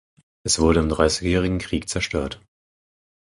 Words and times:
Es 0.43 0.57
wurde 0.57 0.79
im 0.79 0.89
Dreißigjährigen 0.89 1.59
Krieg 1.59 1.87
zerstört. 1.87 2.41